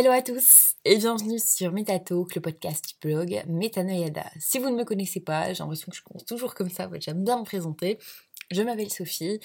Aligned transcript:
Hello 0.00 0.12
à 0.12 0.22
tous 0.22 0.76
et 0.86 0.96
bienvenue 0.96 1.38
sur 1.38 1.72
MetaTalk, 1.72 2.34
le 2.34 2.40
podcast 2.40 2.96
blog 3.02 3.42
Metanoyada. 3.46 4.24
Si 4.38 4.58
vous 4.58 4.70
ne 4.70 4.74
me 4.74 4.84
connaissez 4.84 5.20
pas, 5.20 5.52
j'ai 5.52 5.58
l'impression 5.58 5.90
que 5.90 5.96
je 5.98 6.02
commence 6.02 6.24
toujours 6.24 6.54
comme 6.54 6.70
ça, 6.70 6.88
j'aime 7.00 7.22
bien 7.22 7.38
me 7.38 7.44
présenter. 7.44 7.98
Je 8.50 8.62
m'appelle 8.62 8.90
Sophie, 8.90 9.40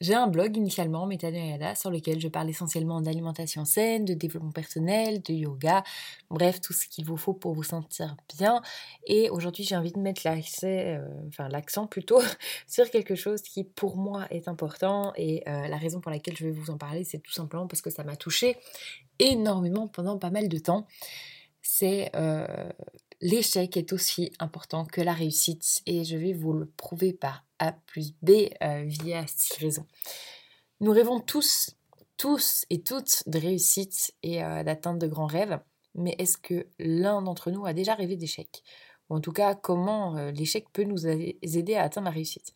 j'ai 0.00 0.14
un 0.14 0.26
blog 0.26 0.56
initialement, 0.56 1.06
Metanoyada, 1.06 1.76
sur 1.76 1.92
lequel 1.92 2.18
je 2.18 2.26
parle 2.26 2.50
essentiellement 2.50 3.00
d'alimentation 3.00 3.64
saine, 3.64 4.04
de 4.04 4.14
développement 4.14 4.50
personnel, 4.50 5.22
de 5.22 5.32
yoga, 5.32 5.84
bref, 6.28 6.60
tout 6.60 6.72
ce 6.72 6.88
qu'il 6.88 7.04
vous 7.04 7.16
faut 7.16 7.32
pour 7.32 7.54
vous 7.54 7.62
sentir 7.62 8.16
bien. 8.36 8.62
Et 9.06 9.30
aujourd'hui, 9.30 9.62
j'ai 9.62 9.76
envie 9.76 9.92
de 9.92 10.00
mettre 10.00 10.22
euh, 10.26 10.98
enfin 11.28 11.48
l'accent 11.48 11.86
plutôt, 11.86 12.20
sur 12.66 12.90
quelque 12.90 13.14
chose 13.14 13.42
qui 13.42 13.62
pour 13.62 13.96
moi 13.96 14.26
est 14.30 14.48
important. 14.48 15.12
Et 15.14 15.48
euh, 15.48 15.68
la 15.68 15.76
raison 15.76 16.00
pour 16.00 16.10
laquelle 16.10 16.36
je 16.36 16.46
vais 16.46 16.50
vous 16.50 16.70
en 16.70 16.78
parler, 16.78 17.04
c'est 17.04 17.20
tout 17.20 17.30
simplement 17.30 17.68
parce 17.68 17.80
que 17.80 17.90
ça 17.90 18.02
m'a 18.02 18.16
touchée 18.16 18.56
énormément 19.20 19.86
pendant 19.86 20.18
pas 20.18 20.30
mal 20.30 20.48
de 20.48 20.58
temps. 20.58 20.86
C'est 21.62 22.10
euh, 22.16 22.70
l'échec 23.20 23.76
est 23.76 23.92
aussi 23.92 24.32
important 24.38 24.84
que 24.84 25.00
la 25.00 25.12
réussite 25.12 25.82
et 25.86 26.04
je 26.04 26.16
vais 26.16 26.32
vous 26.32 26.52
le 26.52 26.66
prouver 26.66 27.12
par 27.12 27.44
A 27.58 27.72
plus 27.86 28.14
B 28.22 28.30
euh, 28.62 28.84
via 28.86 29.26
six 29.26 29.56
raisons. 29.58 29.86
Nous 30.80 30.92
rêvons 30.92 31.20
tous, 31.20 31.76
tous 32.16 32.64
et 32.70 32.82
toutes 32.82 33.22
de 33.26 33.38
réussite 33.38 34.12
et 34.22 34.42
euh, 34.42 34.64
d'atteindre 34.64 34.98
de 34.98 35.06
grands 35.06 35.26
rêves, 35.26 35.60
mais 35.94 36.14
est-ce 36.18 36.38
que 36.38 36.66
l'un 36.78 37.22
d'entre 37.22 37.50
nous 37.50 37.66
a 37.66 37.72
déjà 37.72 37.94
rêvé 37.94 38.16
d'échec? 38.16 38.62
Ou 39.08 39.16
en 39.16 39.20
tout 39.20 39.32
cas, 39.32 39.54
comment 39.54 40.16
euh, 40.16 40.30
l'échec 40.30 40.66
peut 40.72 40.84
nous 40.84 41.06
aider 41.06 41.74
à 41.74 41.82
atteindre 41.82 42.06
la 42.06 42.12
réussite? 42.12 42.52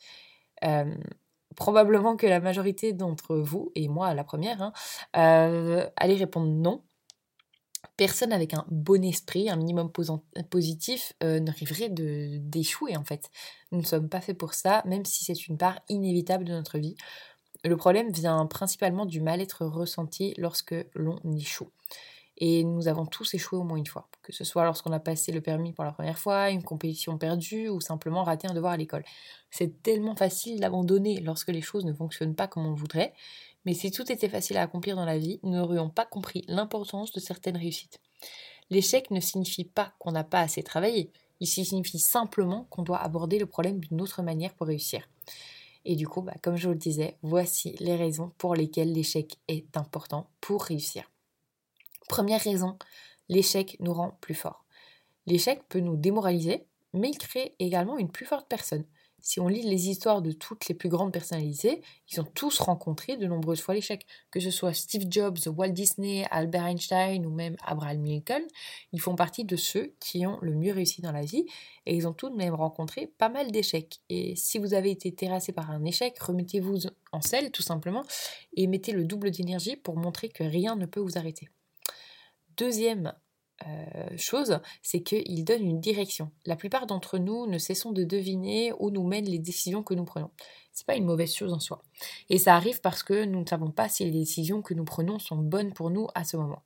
Probablement 1.57 2.17
que 2.17 2.27
la 2.27 2.41
majorité 2.41 2.93
d'entre 2.93 3.37
vous, 3.37 3.71
et 3.75 3.89
moi 3.89 4.15
la 4.15 4.25
première, 4.25 4.63
hein, 4.63 4.73
allez 5.97 6.17
répondre 6.17 6.49
non 6.49 6.83
personne 7.97 8.33
avec 8.33 8.55
un 8.55 8.65
bon 8.71 9.05
esprit, 9.05 9.49
un 9.49 9.57
minimum 9.57 9.91
positif, 10.51 11.13
euh, 11.23 11.41
ne 11.41 11.51
rêverait 11.51 11.91
d'échouer 11.91 12.97
en 12.97 13.05
fait. 13.05 13.31
Nous 13.73 13.81
ne 13.81 13.85
sommes 13.85 14.09
pas 14.09 14.21
faits 14.21 14.37
pour 14.37 14.55
ça, 14.55 14.83
même 14.87 15.05
si 15.05 15.25
c'est 15.25 15.47
une 15.47 15.59
part 15.59 15.81
inévitable 15.89 16.45
de 16.45 16.53
notre 16.53 16.79
vie. 16.79 16.97
Le 17.65 17.77
problème 17.77 18.13
vient 18.13 18.45
principalement 18.47 19.07
du 19.07 19.21
mal-être 19.21 19.65
ressenti 19.65 20.35
lorsque 20.37 20.75
l'on 20.95 21.19
échoue. 21.37 21.71
Et 22.39 22.65
nous 22.65 22.89
avons 22.89 23.07
tous 23.07 23.35
échoué 23.35 23.59
au 23.59 23.63
moins 23.63 23.77
une 23.77 23.87
fois, 23.87 24.09
que 24.23 24.33
ce 24.33 24.43
soit 24.43 24.65
lorsqu'on 24.65 24.93
a 24.93 24.99
passé 24.99 25.31
le 25.31 25.41
permis 25.41 25.73
pour 25.73 25.85
la 25.85 25.93
première 25.93 26.19
fois, 26.19 26.51
une 26.51 26.65
compétition 26.65 27.17
perdue 27.17 27.69
ou 27.69 27.81
simplement 27.81 28.25
raté 28.25 28.49
un 28.49 28.55
devoir 28.55 28.73
à 28.73 28.77
l'école. 28.77 29.05
C'est 29.51 29.83
tellement 29.83 30.17
facile 30.17 30.59
d'abandonner 30.59 31.21
lorsque 31.21 31.51
les 31.51 31.61
choses 31.61 31.85
ne 31.85 31.93
fonctionnent 31.93 32.35
pas 32.35 32.49
comme 32.49 32.67
on 32.67 32.71
le 32.71 32.77
voudrait, 32.77 33.15
mais 33.65 33.75
si 33.75 33.91
tout 33.91 34.11
était 34.11 34.29
facile 34.29 34.57
à 34.57 34.63
accomplir 34.63 34.97
dans 34.97 35.05
la 35.05 35.19
vie, 35.19 35.39
nous 35.43 35.53
n'aurions 35.53 35.91
pas 35.91 36.05
compris 36.05 36.45
l'importance 36.49 37.13
de 37.13 37.21
certaines 37.21 37.57
réussites. 37.57 38.01
L'échec 38.71 39.11
ne 39.11 39.21
signifie 39.21 39.65
pas 39.65 39.93
qu'on 39.99 40.13
n'a 40.13 40.25
pas 40.25 40.41
assez 40.41 40.63
travaillé, 40.63 41.13
il 41.41 41.47
signifie 41.47 41.99
simplement 41.99 42.67
qu'on 42.71 42.83
doit 42.83 43.03
aborder 43.03 43.39
le 43.39 43.47
problème 43.47 43.81
d'une 43.81 44.01
autre 44.01 44.23
manière 44.23 44.55
pour 44.55 44.67
réussir. 44.67 45.09
Et 45.85 45.97
du 45.97 46.09
coup, 46.09 46.23
bah, 46.23 46.35
comme 46.43 46.57
je 46.57 46.67
vous 46.67 46.73
le 46.73 46.79
disais, 46.79 47.17
voici 47.23 47.77
les 47.81 47.97
raisons 47.97 48.33
pour 48.39 48.55
lesquelles 48.55 48.93
l'échec 48.93 49.39
est 49.49 49.77
important 49.77 50.31
pour 50.41 50.65
réussir. 50.65 51.05
Première 52.09 52.41
raison, 52.41 52.79
l'échec 53.29 53.77
nous 53.81 53.95
rend 53.95 54.17
plus 54.21 54.35
forts. 54.35 54.65
L'échec 55.27 55.63
peut 55.69 55.81
nous 55.81 55.97
démoraliser, 55.97 56.67
mais 56.93 57.11
il 57.11 57.19
crée 57.19 57.55
également 57.59 57.99
une 57.99 58.11
plus 58.11 58.27
forte 58.27 58.49
personne. 58.49 58.85
Si 59.27 59.41
on 59.41 59.49
lit 59.49 59.63
les 59.63 59.89
histoires 59.89 60.21
de 60.21 60.33
toutes 60.33 60.69
les 60.69 60.75
plus 60.75 60.91
grandes 60.91 61.11
personnalités, 61.11 61.81
ils 62.13 62.21
ont 62.21 62.27
tous 62.35 62.59
rencontré 62.59 63.17
de 63.17 63.27
nombreuses 63.27 63.63
fois 63.63 63.73
l'échec. 63.73 64.07
Que 64.31 64.39
ce 64.39 64.51
soit 64.51 64.75
Steve 64.75 65.07
Jobs, 65.09 65.39
Walt 65.47 65.71
Disney, 65.71 66.27
Albert 66.31 66.67
Einstein 66.67 67.25
ou 67.25 67.31
même 67.31 67.57
Abraham 67.65 68.05
Lincoln, 68.05 68.47
ils 68.93 69.01
font 69.01 69.17
partie 69.17 69.47
de 69.47 69.57
ceux 69.57 69.95
qui 69.99 70.27
ont 70.27 70.39
le 70.43 70.55
mieux 70.55 70.75
réussi 70.75 71.01
dans 71.01 71.11
la 71.11 71.25
vie 71.25 71.47
et 71.87 71.97
ils 71.97 72.07
ont 72.07 72.13
tout 72.13 72.29
de 72.29 72.37
même 72.37 72.53
rencontré 72.53 73.07
pas 73.07 73.31
mal 73.31 73.51
d'échecs. 73.51 74.03
Et 74.11 74.37
si 74.37 74.59
vous 74.59 74.75
avez 74.75 74.91
été 74.91 75.11
terrassé 75.15 75.53
par 75.53 75.71
un 75.71 75.87
échec, 75.87 76.19
remettez-vous 76.19 76.81
en 77.13 77.23
selle 77.23 77.51
tout 77.51 77.63
simplement 77.63 78.03
et 78.59 78.67
mettez 78.67 78.93
le 78.93 79.05
double 79.05 79.31
d'énergie 79.31 79.77
pour 79.77 79.97
montrer 79.97 80.29
que 80.29 80.45
rien 80.45 80.77
ne 80.77 80.85
peut 80.85 81.01
vous 81.01 81.17
arrêter. 81.17 81.49
Deuxième 82.57 83.15
euh, 83.67 84.17
chose, 84.17 84.61
c'est 84.83 85.03
qu'il 85.03 85.45
donne 85.45 85.63
une 85.63 85.81
direction. 85.81 86.31
La 86.45 86.57
plupart 86.57 86.87
d'entre 86.87 87.19
nous 87.19 87.47
ne 87.47 87.59
cessons 87.59 87.93
de 87.93 88.05
deviner 88.05 88.73
où 88.79 88.91
nous 88.91 89.07
mènent 89.07 89.29
les 89.29 89.39
décisions 89.39 89.83
que 89.83 89.95
nous 89.95 90.05
prenons. 90.05 90.31
C'est 90.73 90.87
pas 90.87 90.97
une 90.97 91.05
mauvaise 91.05 91.35
chose 91.35 91.53
en 91.53 91.61
soi. 91.61 91.83
Et 92.29 92.39
ça 92.39 92.57
arrive 92.57 92.81
parce 92.81 93.03
que 93.03 93.25
nous 93.25 93.41
ne 93.41 93.47
savons 93.47 93.71
pas 93.71 93.89
si 93.89 94.05
les 94.05 94.11
décisions 94.11 94.61
que 94.61 94.75
nous 94.75 94.85
prenons 94.85 95.19
sont 95.19 95.37
bonnes 95.37 95.73
pour 95.73 95.91
nous 95.91 96.09
à 96.15 96.25
ce 96.25 96.37
moment. 96.37 96.65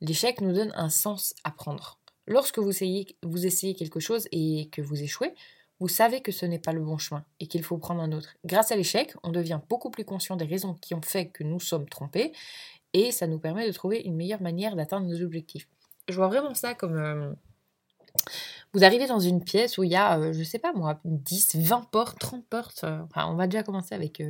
L'échec 0.00 0.40
nous 0.40 0.52
donne 0.52 0.72
un 0.74 0.88
sens 0.88 1.34
à 1.44 1.50
prendre. 1.50 1.98
Lorsque 2.26 2.58
vous 2.58 2.70
essayez, 2.70 3.16
vous 3.22 3.46
essayez 3.46 3.74
quelque 3.74 4.00
chose 4.00 4.28
et 4.32 4.68
que 4.72 4.82
vous 4.82 5.02
échouez, 5.02 5.34
vous 5.78 5.88
savez 5.88 6.20
que 6.20 6.32
ce 6.32 6.44
n'est 6.44 6.58
pas 6.58 6.72
le 6.72 6.82
bon 6.82 6.98
chemin 6.98 7.24
et 7.38 7.46
qu'il 7.46 7.62
faut 7.62 7.78
prendre 7.78 8.02
un 8.02 8.12
autre. 8.12 8.34
Grâce 8.44 8.70
à 8.70 8.76
l'échec, 8.76 9.14
on 9.22 9.30
devient 9.30 9.60
beaucoup 9.68 9.90
plus 9.90 10.04
conscient 10.04 10.36
des 10.36 10.44
raisons 10.44 10.74
qui 10.74 10.94
ont 10.94 11.02
fait 11.02 11.28
que 11.28 11.42
nous 11.42 11.60
sommes 11.60 11.88
trompés 11.88 12.32
et 12.92 13.12
ça 13.12 13.26
nous 13.26 13.38
permet 13.38 13.66
de 13.66 13.72
trouver 13.72 14.00
une 14.00 14.16
meilleure 14.16 14.42
manière 14.42 14.76
d'atteindre 14.76 15.06
nos 15.06 15.22
objectifs. 15.22 15.68
Je 16.08 16.16
vois 16.16 16.28
vraiment 16.28 16.54
ça 16.54 16.74
comme... 16.74 16.96
Euh, 16.96 17.32
vous 18.72 18.84
arrivez 18.84 19.06
dans 19.06 19.20
une 19.20 19.42
pièce 19.42 19.78
où 19.78 19.84
il 19.84 19.90
y 19.90 19.96
a, 19.96 20.18
euh, 20.18 20.32
je 20.32 20.42
sais 20.42 20.58
pas 20.58 20.72
moi, 20.72 21.00
10, 21.04 21.56
20 21.56 21.90
portes, 21.90 22.18
30 22.18 22.46
portes. 22.46 22.84
Euh, 22.84 23.00
enfin, 23.02 23.26
on 23.28 23.34
va 23.34 23.46
déjà 23.46 23.62
commencer 23.62 23.94
avec 23.94 24.22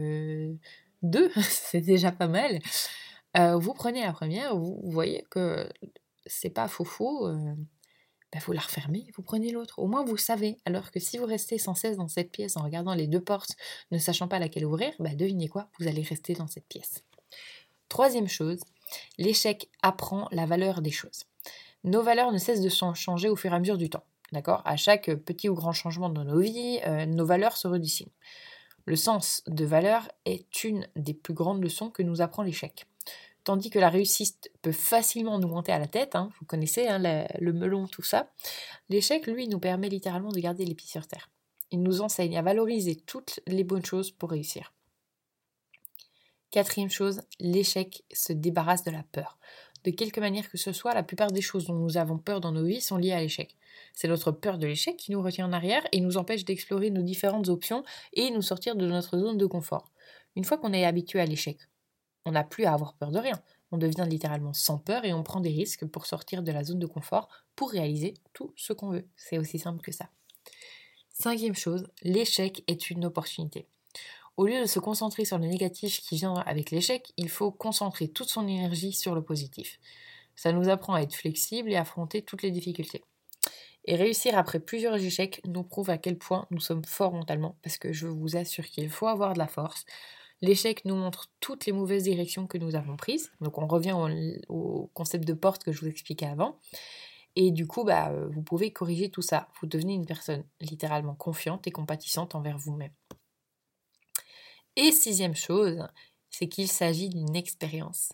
deux, 1.02 1.30
c'est 1.40 1.80
déjà 1.80 2.12
pas 2.12 2.28
mal. 2.28 2.60
vous 3.34 3.74
prenez 3.74 4.02
la 4.02 4.12
première, 4.12 4.56
vous, 4.56 4.80
voyez 4.84 5.26
que 5.30 5.68
c'est 6.26 6.50
pas 6.50 6.68
faux 6.68 6.84
faux, 6.84 7.28
bah, 8.32 8.38
vous 8.44 8.52
la 8.52 8.60
refermez, 8.60 9.06
vous 9.16 9.22
prenez 9.22 9.50
l'autre. 9.50 9.78
Au 9.78 9.86
moins 9.86 10.04
vous 10.04 10.16
savez. 10.16 10.58
Alors 10.64 10.90
que 10.90 11.00
si 11.00 11.18
vous 11.18 11.26
restez 11.26 11.58
sans 11.58 11.74
cesse 11.74 11.96
dans 11.96 12.08
cette 12.08 12.30
pièce 12.30 12.56
en 12.56 12.62
regardant 12.62 12.94
les 12.94 13.06
deux 13.06 13.20
portes, 13.20 13.56
ne 13.90 13.98
sachant 13.98 14.28
pas 14.28 14.38
laquelle 14.38 14.64
ouvrir, 14.64 14.92
bah, 14.98 15.14
devinez 15.14 15.48
quoi, 15.48 15.68
vous 15.78 15.88
allez 15.88 16.02
rester 16.02 16.34
dans 16.34 16.46
cette 16.46 16.66
pièce. 16.66 17.02
Troisième 17.90 18.28
chose, 18.28 18.60
l'échec 19.18 19.68
apprend 19.82 20.28
la 20.32 20.46
valeur 20.46 20.80
des 20.80 20.90
choses 20.90 21.26
nos 21.84 22.02
valeurs 22.02 22.32
ne 22.32 22.38
cessent 22.38 22.60
de 22.60 22.68
changer 22.68 23.28
au 23.28 23.36
fur 23.36 23.52
et 23.52 23.56
à 23.56 23.58
mesure 23.58 23.78
du 23.78 23.88
temps. 23.88 24.04
D'accord? 24.32 24.62
À 24.64 24.76
chaque 24.76 25.12
petit 25.14 25.48
ou 25.48 25.54
grand 25.54 25.72
changement 25.72 26.08
dans 26.08 26.24
nos 26.24 26.40
vies, 26.40 26.80
euh, 26.86 27.06
nos 27.06 27.24
valeurs 27.24 27.56
se 27.56 27.66
redessinent. 27.66 28.12
Le 28.84 28.96
sens 28.96 29.42
de 29.46 29.64
valeur 29.64 30.08
est 30.24 30.64
une 30.64 30.86
des 30.96 31.14
plus 31.14 31.34
grandes 31.34 31.62
leçons 31.62 31.90
que 31.90 32.02
nous 32.02 32.20
apprend 32.20 32.42
l'échec. 32.42 32.86
Tandis 33.44 33.70
que 33.70 33.78
la 33.78 33.88
réussite 33.88 34.50
peut 34.62 34.72
facilement 34.72 35.38
nous 35.38 35.48
monter 35.48 35.72
à 35.72 35.78
la 35.78 35.86
tête, 35.86 36.14
hein, 36.14 36.30
vous 36.38 36.46
connaissez 36.46 36.86
hein, 36.86 36.98
le 36.98 37.52
melon, 37.52 37.86
tout 37.86 38.02
ça, 38.02 38.30
l'échec, 38.88 39.26
lui, 39.26 39.48
nous 39.48 39.58
permet 39.58 39.88
littéralement 39.88 40.30
de 40.30 40.38
garder 40.38 40.64
les 40.64 40.74
pieds 40.74 40.90
sur 40.90 41.06
terre. 41.06 41.30
Il 41.70 41.82
nous 41.82 42.02
enseigne 42.02 42.36
à 42.36 42.42
valoriser 42.42 42.96
toutes 42.96 43.40
les 43.46 43.64
bonnes 43.64 43.84
choses 43.84 44.10
pour 44.10 44.30
réussir. 44.30 44.72
Quatrième 46.50 46.90
chose, 46.90 47.22
l'échec 47.38 48.02
se 48.12 48.32
débarrasse 48.32 48.84
de 48.84 48.90
la 48.90 49.04
peur 49.04 49.38
de 49.84 49.90
quelque 49.90 50.20
manière 50.20 50.50
que 50.50 50.58
ce 50.58 50.72
soit, 50.72 50.94
la 50.94 51.02
plupart 51.02 51.30
des 51.30 51.40
choses 51.40 51.66
dont 51.66 51.74
nous 51.74 51.96
avons 51.96 52.18
peur 52.18 52.40
dans 52.40 52.52
nos 52.52 52.64
vies 52.64 52.80
sont 52.80 52.96
liées 52.96 53.12
à 53.12 53.20
l'échec. 53.20 53.56
C'est 53.94 54.08
notre 54.08 54.30
peur 54.30 54.58
de 54.58 54.66
l'échec 54.66 54.96
qui 54.96 55.12
nous 55.12 55.22
retient 55.22 55.46
en 55.46 55.52
arrière 55.52 55.86
et 55.92 56.00
nous 56.00 56.16
empêche 56.16 56.44
d'explorer 56.44 56.90
nos 56.90 57.02
différentes 57.02 57.48
options 57.48 57.82
et 58.12 58.30
nous 58.30 58.42
sortir 58.42 58.76
de 58.76 58.86
notre 58.86 59.18
zone 59.18 59.38
de 59.38 59.46
confort. 59.46 59.90
Une 60.36 60.44
fois 60.44 60.58
qu'on 60.58 60.72
est 60.72 60.84
habitué 60.84 61.20
à 61.20 61.24
l'échec, 61.24 61.58
on 62.24 62.32
n'a 62.32 62.44
plus 62.44 62.64
à 62.64 62.74
avoir 62.74 62.94
peur 62.94 63.10
de 63.10 63.18
rien. 63.18 63.40
On 63.72 63.78
devient 63.78 64.06
littéralement 64.08 64.52
sans 64.52 64.78
peur 64.78 65.04
et 65.04 65.12
on 65.12 65.22
prend 65.22 65.40
des 65.40 65.50
risques 65.50 65.86
pour 65.86 66.06
sortir 66.06 66.42
de 66.42 66.52
la 66.52 66.64
zone 66.64 66.78
de 66.78 66.86
confort 66.86 67.28
pour 67.56 67.70
réaliser 67.70 68.14
tout 68.34 68.52
ce 68.56 68.72
qu'on 68.72 68.90
veut. 68.90 69.06
C'est 69.16 69.38
aussi 69.38 69.58
simple 69.58 69.80
que 69.80 69.92
ça. 69.92 70.10
Cinquième 71.10 71.54
chose, 71.54 71.86
l'échec 72.02 72.64
est 72.66 72.90
une 72.90 73.04
opportunité. 73.06 73.66
Au 74.40 74.46
lieu 74.46 74.58
de 74.58 74.64
se 74.64 74.78
concentrer 74.78 75.26
sur 75.26 75.36
le 75.36 75.46
négatif 75.46 76.00
qui 76.00 76.16
vient 76.16 76.32
avec 76.32 76.70
l'échec, 76.70 77.12
il 77.18 77.28
faut 77.28 77.50
concentrer 77.50 78.08
toute 78.08 78.30
son 78.30 78.48
énergie 78.48 78.94
sur 78.94 79.14
le 79.14 79.20
positif. 79.20 79.78
Ça 80.34 80.50
nous 80.50 80.70
apprend 80.70 80.94
à 80.94 81.02
être 81.02 81.14
flexible 81.14 81.70
et 81.70 81.76
affronter 81.76 82.22
toutes 82.22 82.40
les 82.40 82.50
difficultés. 82.50 83.04
Et 83.84 83.96
réussir 83.96 84.38
après 84.38 84.58
plusieurs 84.58 84.96
échecs 84.96 85.42
nous 85.44 85.62
prouve 85.62 85.90
à 85.90 85.98
quel 85.98 86.16
point 86.16 86.46
nous 86.50 86.58
sommes 86.58 86.86
forts 86.86 87.12
mentalement, 87.12 87.58
parce 87.62 87.76
que 87.76 87.92
je 87.92 88.06
vous 88.06 88.34
assure 88.34 88.64
qu'il 88.64 88.88
faut 88.88 89.08
avoir 89.08 89.34
de 89.34 89.38
la 89.38 89.46
force. 89.46 89.84
L'échec 90.40 90.86
nous 90.86 90.96
montre 90.96 91.30
toutes 91.40 91.66
les 91.66 91.72
mauvaises 91.72 92.04
directions 92.04 92.46
que 92.46 92.56
nous 92.56 92.76
avons 92.76 92.96
prises. 92.96 93.30
Donc 93.42 93.58
on 93.58 93.66
revient 93.66 93.94
au, 94.48 94.90
concept 94.94 95.28
de 95.28 95.34
porte 95.34 95.64
que 95.64 95.72
je 95.72 95.82
vous 95.82 95.88
expliquais 95.88 96.24
avant. 96.24 96.58
Et 97.36 97.50
du 97.50 97.66
coup, 97.66 97.84
bah, 97.84 98.10
vous 98.30 98.40
pouvez 98.40 98.72
corriger 98.72 99.10
tout 99.10 99.20
ça. 99.20 99.48
Vous 99.60 99.66
devenez 99.66 99.92
une 99.92 100.06
personne 100.06 100.44
littéralement 100.62 101.14
confiante 101.14 101.66
et 101.66 101.70
compatissante 101.70 102.34
envers 102.34 102.56
vous-même. 102.56 102.92
Et 104.76 104.92
sixième 104.92 105.34
chose, 105.34 105.86
c'est 106.30 106.48
qu'il 106.48 106.68
s'agit 106.68 107.08
d'une 107.08 107.36
expérience. 107.36 108.12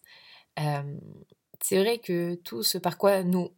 c'est 1.62 1.78
vrai 1.78 1.98
que 1.98 2.34
tout 2.36 2.62
ce 2.62 2.78
par 2.78 2.98
quoi 2.98 3.22
nous 3.22 3.50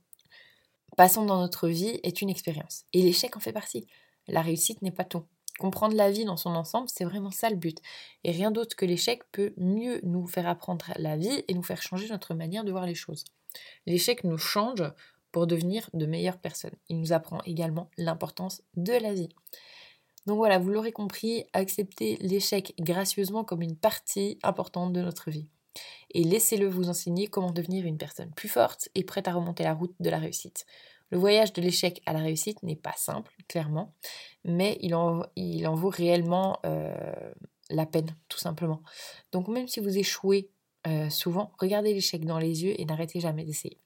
passons 0.96 1.24
dans 1.24 1.40
notre 1.40 1.68
vie 1.68 2.00
est 2.02 2.22
une 2.22 2.30
expérience. 2.30 2.84
Et 2.92 3.02
l'échec 3.02 3.36
en 3.36 3.40
fait 3.40 3.52
partie. 3.52 3.86
La 4.26 4.42
réussite 4.42 4.82
n'est 4.82 4.90
pas 4.90 5.04
tout. 5.04 5.24
Comprendre 5.58 5.96
la 5.96 6.10
vie 6.10 6.24
dans 6.24 6.36
son 6.36 6.50
ensemble, 6.50 6.88
c'est 6.88 7.04
vraiment 7.04 7.30
ça 7.30 7.50
le 7.50 7.56
but. 7.56 7.78
Et 8.22 8.30
rien 8.30 8.50
d'autre 8.50 8.76
que 8.76 8.84
l'échec 8.84 9.22
peut 9.32 9.54
mieux 9.56 10.00
nous 10.04 10.26
faire 10.26 10.46
apprendre 10.46 10.86
la 10.96 11.16
vie 11.16 11.44
et 11.48 11.54
nous 11.54 11.62
faire 11.62 11.82
changer 11.82 12.08
notre 12.08 12.34
manière 12.34 12.64
de 12.64 12.70
voir 12.70 12.86
les 12.86 12.94
choses. 12.94 13.24
L'échec 13.86 14.22
nous 14.24 14.38
change 14.38 14.84
pour 15.32 15.46
devenir 15.46 15.90
de 15.94 16.06
meilleures 16.06 16.38
personnes. 16.38 16.76
Il 16.88 17.00
nous 17.00 17.12
apprend 17.12 17.40
également 17.44 17.90
l'importance 17.96 18.62
de 18.76 18.92
la 18.92 19.14
vie. 19.14 19.28
Donc 20.28 20.36
voilà, 20.36 20.58
vous 20.58 20.68
l'aurez 20.68 20.92
compris, 20.92 21.46
acceptez 21.54 22.18
l'échec 22.20 22.74
gracieusement 22.78 23.44
comme 23.44 23.62
une 23.62 23.76
partie 23.76 24.38
importante 24.42 24.92
de 24.92 25.00
notre 25.00 25.30
vie. 25.30 25.48
Et 26.10 26.22
laissez-le 26.22 26.68
vous 26.68 26.90
enseigner 26.90 27.28
comment 27.28 27.50
devenir 27.50 27.86
une 27.86 27.96
personne 27.96 28.30
plus 28.32 28.50
forte 28.50 28.90
et 28.94 29.04
prête 29.04 29.26
à 29.26 29.32
remonter 29.32 29.64
la 29.64 29.72
route 29.72 29.94
de 30.00 30.10
la 30.10 30.18
réussite. 30.18 30.66
Le 31.10 31.16
voyage 31.16 31.54
de 31.54 31.62
l'échec 31.62 32.02
à 32.04 32.12
la 32.12 32.18
réussite 32.18 32.62
n'est 32.62 32.76
pas 32.76 32.92
simple, 32.94 33.32
clairement, 33.48 33.94
mais 34.44 34.76
il 34.82 34.94
en, 34.94 35.24
vaut 35.74 35.88
réellement 35.88 36.58
euh, 36.66 37.32
la 37.70 37.86
peine, 37.86 38.14
tout 38.28 38.38
simplement. 38.38 38.82
Donc 39.32 39.48
même 39.48 39.66
si 39.66 39.80
vous 39.80 39.96
échouez 39.96 40.50
euh, 40.86 41.08
souvent, 41.08 41.52
regardez 41.58 41.94
l'échec 41.94 42.26
dans 42.26 42.38
les 42.38 42.64
yeux 42.64 42.78
et 42.78 42.84
n'arrêtez 42.84 43.20
jamais 43.20 43.46
d'essayer. 43.46 43.78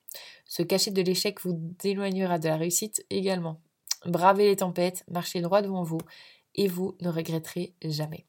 Se 0.44 0.65
cacher 0.65 0.91
de 0.91 1.03
l'échec 1.03 1.41
vous 1.43 1.73
éloignera 1.85 2.41
de 2.41 2.49
la 2.49 2.56
réussite 2.56 3.06
également. 3.11 3.61
Bravez 4.06 4.49
les 4.49 4.56
tempêtes, 4.56 5.04
marchez 5.10 5.40
droit 5.40 5.62
devant 5.62 5.82
vous 5.82 6.00
et 6.54 6.69
vous 6.69 6.96
ne 7.00 7.08
regretterez 7.08 7.75
jamais. 7.84 8.26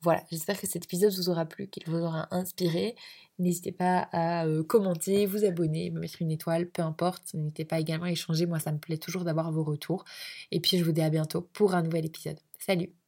Voilà, 0.00 0.24
j'espère 0.30 0.60
que 0.60 0.66
cet 0.66 0.84
épisode 0.84 1.12
vous 1.12 1.30
aura 1.30 1.46
plu, 1.46 1.68
qu'il 1.68 1.84
vous 1.86 1.98
aura 1.98 2.26
inspiré. 2.32 2.96
N'hésitez 3.38 3.70
pas 3.70 4.08
à 4.12 4.46
euh, 4.46 4.64
commenter, 4.64 5.26
vous 5.26 5.44
abonner, 5.44 5.90
me 5.90 6.00
mettre 6.00 6.20
une 6.20 6.32
étoile, 6.32 6.68
peu 6.68 6.82
importe. 6.82 7.34
N'hésitez 7.34 7.64
pas 7.64 7.78
également 7.78 8.06
à 8.06 8.10
échanger, 8.10 8.46
moi 8.46 8.58
ça 8.58 8.72
me 8.72 8.78
plaît 8.78 8.98
toujours 8.98 9.22
d'avoir 9.22 9.52
vos 9.52 9.62
retours. 9.62 10.04
Et 10.50 10.58
puis 10.58 10.76
je 10.76 10.84
vous 10.84 10.92
dis 10.92 11.02
à 11.02 11.10
bientôt 11.10 11.42
pour 11.52 11.74
un 11.74 11.82
nouvel 11.82 12.04
épisode. 12.04 12.40
Salut 12.58 13.01